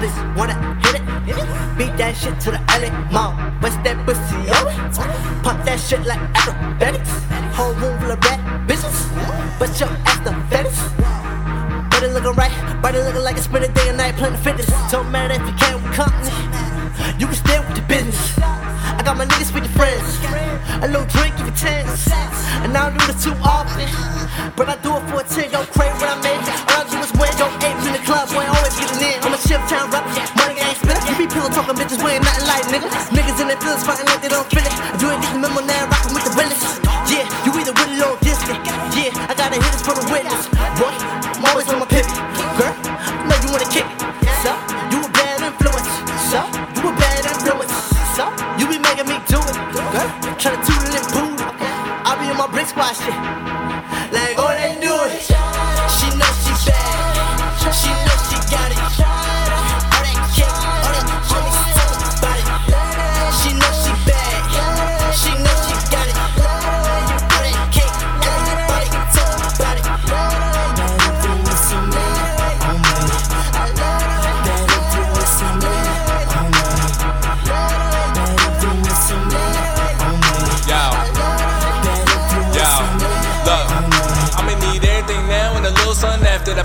just 0.00 0.16
wanna 0.36 0.56
hit 0.82 0.96
it. 0.96 1.04
Beat 1.76 1.96
that 1.98 2.16
shit 2.16 2.38
to 2.40 2.50
the 2.50 2.60
LA 2.72 2.90
mall. 3.12 3.34
West 3.60 3.78
that 3.84 3.96
pussy 4.06 4.36
on 4.56 4.64
Pump 5.44 5.64
that 5.64 5.78
shit 5.78 6.04
like 6.06 6.20
acrobatics. 6.34 7.10
Whole 7.56 7.74
room 7.74 7.98
full 8.00 8.10
of 8.10 8.20
bad 8.20 8.40
bitches. 8.68 8.98
But 9.58 9.78
your 9.78 9.90
ass 10.08 10.20
the 10.24 10.32
fetish. 10.48 10.80
Body 11.90 12.08
looking 12.14 12.32
right, 12.32 12.80
body 12.80 12.98
looking 12.98 13.22
like 13.22 13.36
it's 13.36 13.46
been 13.46 13.62
a 13.62 13.68
day 13.68 13.88
and 13.88 13.98
night 13.98 14.16
playing 14.16 14.36
fitness. 14.36 14.70
Don't 14.90 15.10
matter 15.10 15.34
if 15.34 15.44
you 15.46 15.54
can't 15.60 15.82
with 15.82 15.92
company, 15.92 16.32
you 17.18 17.26
can 17.26 17.36
stand 17.36 17.66
with 17.68 17.76
the 17.76 17.84
business. 17.86 18.38
I 18.40 19.02
got 19.04 19.16
my 19.18 19.26
niggas 19.26 19.52
with 19.52 19.64
the 19.64 19.72
friends, 19.76 20.08
a 20.82 20.88
little 20.88 21.04
drink 21.12 21.36
give 21.36 21.46
you 21.46 21.52
chance. 21.52 22.08
And 22.64 22.76
I 22.76 22.88
don't 22.88 22.98
do 22.98 23.06
this 23.06 23.24
too 23.24 23.36
often, 23.44 23.88
but 24.56 24.68
I 24.68 24.76
do 24.80 24.96
it 24.96 25.04
for 25.10 25.20
a 25.20 25.28
like 32.72 32.86
niggas. 33.10 33.40
In 33.40 33.48
their 33.48 33.56
feelings 33.56 33.84
fighting 33.84 34.06
like 34.06 34.20
they 34.20 34.28
don't 34.28 34.46
feel 34.52 34.60
it. 34.60 34.74
You 35.00 35.08
ain't 35.10 35.22
getting 35.22 35.40
the 35.40 35.48
memo 35.48 35.64
now, 35.64 35.88
rocking 35.88 36.12
with 36.12 36.24
the 36.28 36.34
realest. 36.36 36.60
Yeah, 37.08 37.24
you 37.44 37.50
either 37.56 37.72
with 37.72 37.88
it 37.88 38.04
or 38.04 38.20
distant. 38.20 38.60
Yeah, 38.92 39.10
I 39.30 39.34
gotta 39.34 39.56
hit 39.56 39.72
this 39.72 39.80
for 39.80 39.96
the 39.96 40.04
witness. 40.12 40.44
Boy, 40.76 40.92
I'm 40.92 41.44
always 41.48 41.66
on 41.72 41.80
my 41.80 41.88
pivot. 41.88 42.12
Girl, 42.60 42.74
I 42.76 43.24
know 43.24 43.38
you 43.40 43.48
wanna 43.48 43.70
kick 43.72 43.88
it. 43.88 43.98
So, 44.44 44.52
you 44.92 45.00
a 45.00 45.08
bad 45.08 45.40
influence. 45.40 45.90
So, 46.28 46.44
you 46.76 46.84
a 46.84 46.92
bad 47.00 47.24
influence. 47.24 47.72
So, 48.12 48.28
you 48.60 48.68
be 48.68 48.78
making 48.78 49.08
me 49.08 49.16
do 49.24 49.40
it. 49.40 49.56
Girl, 49.72 50.10
try 50.36 50.52
to 50.52 50.60
toot 50.60 50.84
it 50.84 51.00
and 51.00 51.06
boot 51.16 51.40
it. 51.40 51.48
I 52.04 52.12
be 52.20 52.28
on 52.28 52.36
my 52.36 52.46
brick 52.52 52.66
squad 52.68 52.92
shit. 52.92 53.49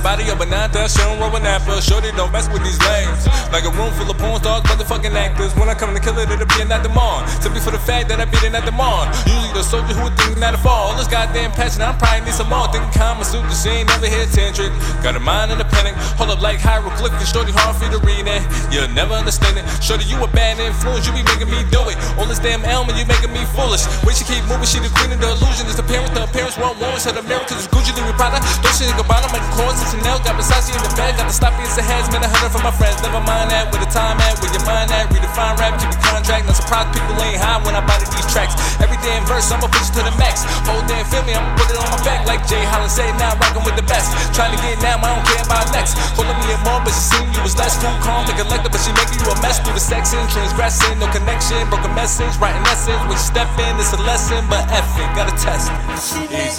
Body 0.06 0.30
of 0.30 0.38
a 0.38 0.46
nine 0.46 0.70
that 0.70 0.94
showing 0.94 1.18
rolling 1.18 1.50
apple. 1.50 1.82
Shorty 1.82 2.14
don't 2.14 2.30
mess 2.30 2.46
with 2.54 2.62
these 2.62 2.78
lames. 2.86 3.26
Like 3.50 3.66
a 3.66 3.74
room 3.74 3.90
full 3.98 4.06
of 4.06 4.22
porn 4.22 4.38
stars, 4.38 4.62
motherfucking 4.70 5.18
actors. 5.18 5.50
When 5.58 5.66
I 5.66 5.74
come 5.74 5.98
to 5.98 6.00
kill 6.00 6.14
it, 6.22 6.30
it'll 6.30 6.46
be 6.46 6.62
at 6.62 6.86
the 6.86 6.94
mall. 6.94 7.26
Simply 7.42 7.58
for 7.58 7.74
the 7.74 7.82
fact 7.82 8.14
that 8.14 8.22
I 8.22 8.30
beat 8.30 8.46
the 8.46 8.70
mall. 8.70 9.10
Usually 9.26 9.50
the 9.58 9.66
soldier 9.66 9.98
who 9.98 10.06
would 10.06 10.14
think 10.14 10.38
not 10.38 10.54
to 10.54 10.62
fall. 10.62 10.94
All 10.94 10.96
this 10.96 11.10
goddamn 11.10 11.58
passion, 11.58 11.82
I'm 11.82 11.98
probably 11.98 12.30
need 12.30 12.38
some 12.38 12.54
more. 12.54 12.70
Thinking 12.70 12.94
Kama 12.94 13.26
Sutra, 13.26 13.50
she 13.50 13.82
ain't 13.82 13.90
never 13.90 14.06
hit 14.06 14.30
tantric. 14.30 14.70
Got 15.02 15.18
a 15.18 15.22
mind 15.26 15.50
in 15.50 15.58
a 15.58 15.66
panic. 15.66 15.98
Hold 16.22 16.30
up 16.30 16.38
like 16.38 16.62
hieroglyphics, 16.62 17.34
shorty 17.34 17.50
hard 17.50 17.74
for 17.74 17.90
you 17.90 17.98
to 17.98 18.02
read 18.06 18.30
it. 18.30 18.46
You'll 18.70 18.94
never 18.94 19.18
understand 19.18 19.58
it. 19.58 19.66
Shorty, 19.82 20.06
you 20.06 20.22
a 20.22 20.30
bad 20.30 20.62
influence, 20.62 21.10
you 21.10 21.18
be 21.18 21.26
making 21.26 21.50
me 21.50 21.66
do 21.74 21.82
it. 21.90 21.98
All 22.22 22.30
this 22.30 22.38
damn 22.38 22.62
ailment, 22.62 22.94
you 23.02 23.10
making 23.10 23.34
me 23.34 23.42
foolish. 23.58 23.90
Way 24.06 24.14
she 24.14 24.22
keep 24.22 24.46
moving, 24.46 24.70
she 24.70 24.78
the 24.78 24.94
queen 25.02 25.10
of 25.10 25.18
the 25.18 25.34
illusion. 25.34 25.66
It's 25.66 25.82
the 25.82 25.88
parents, 25.90 26.14
the 26.14 26.30
parents 26.30 26.62
want 26.62 26.78
warrants. 26.78 27.10
Her 27.10 27.18
the 27.18 27.26
Americans 27.26 27.66
is 27.66 27.68
Gucci, 27.74 27.90
Louis 27.98 28.14
Prada. 28.14 28.38
Shit 28.86 29.02
about 29.02 29.26
them, 29.26 29.34
Michael 29.34 29.50
Kors 29.58 29.82
and 29.82 29.90
Chanel. 29.90 30.22
Got 30.22 30.38
Versace 30.38 30.70
in 30.70 30.78
the 30.78 30.94
bag, 30.94 31.18
got 31.18 31.26
the 31.26 31.34
sloppy 31.34 31.66
as 31.66 31.74
the 31.74 31.82
heads. 31.82 32.06
Man, 32.14 32.22
a 32.22 32.30
hundred 32.30 32.54
for 32.54 32.62
my 32.62 32.70
friends. 32.70 33.02
Never 33.02 33.18
mind 33.18 33.50
that, 33.50 33.74
where 33.74 33.82
the 33.82 33.90
time 33.90 34.22
at, 34.22 34.38
where 34.38 34.54
your 34.54 34.62
mind 34.62 34.94
at. 34.94 35.10
Redefine 35.10 35.58
rap, 35.58 35.74
keep 35.82 35.90
the 35.90 35.98
contract. 36.06 36.46
Not 36.46 36.54
surprised 36.54 36.94
people 36.94 37.18
ain't 37.18 37.42
high 37.42 37.58
when 37.66 37.74
I 37.74 37.82
body 37.82 38.06
these 38.14 38.30
tracks. 38.30 38.54
Every 38.78 39.02
damn 39.02 39.26
verse, 39.26 39.50
I'ma 39.50 39.74
push 39.74 39.90
it 39.90 39.98
to 39.98 40.06
the 40.06 40.14
max. 40.22 40.46
Whole 40.70 40.86
damn 40.86 41.02
feel 41.10 41.26
me, 41.26 41.34
I'ma 41.34 41.50
put 41.58 41.74
it 41.74 41.82
on 41.82 41.90
my 41.90 41.98
back. 42.06 42.30
Like 42.30 42.46
Jay 42.46 42.62
Hollin 42.62 42.86
said, 42.94 43.10
now 43.18 43.34
I'm 43.34 43.42
rocking 43.42 43.66
with 43.66 43.74
the 43.74 43.88
best. 43.90 44.14
Trying 44.38 44.54
to 44.54 44.60
get 44.62 44.78
now, 44.86 45.02
I 45.02 45.18
don't 45.18 45.26
care 45.34 45.42
about 45.42 45.66
next. 45.74 45.98
Calling 46.14 46.38
me 46.38 46.54
a 46.54 46.58
mom, 46.62 46.86
but 46.86 46.94
she 46.94 47.18
seen 47.18 47.26
you 47.34 47.42
was 47.42 47.58
less 47.58 47.82
cool, 47.82 47.90
calm, 48.06 48.30
and 48.30 48.38
collected, 48.38 48.70
but 48.70 48.86
she 48.86 48.94
making 48.94 49.18
you 49.18 49.34
a 49.34 49.38
mess. 49.42 49.58
Through 49.66 49.74
the 49.74 49.82
sexing, 49.82 50.30
transgressing, 50.30 51.02
no 51.02 51.10
connection, 51.10 51.58
broken 51.74 51.90
message, 51.98 52.38
writing 52.38 52.62
essence. 52.70 53.02
When 53.10 53.18
you 53.18 53.26
step 53.34 53.50
in, 53.58 53.82
it's 53.82 53.98
a 53.98 54.02
lesson, 54.06 54.46
but 54.46 54.62
it, 54.70 55.10
gotta 55.18 55.34
test. 55.42 55.74
She 56.06 56.22
made 56.30 56.54